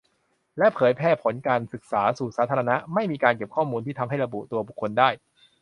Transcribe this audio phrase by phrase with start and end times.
[0.57, 5.09] และเผยแพร่ผลการศึกษาสู่สาธารณะ- ไม่มีการเก็บข้อมูลที่ทำให้ระบุตัวบุคคลได้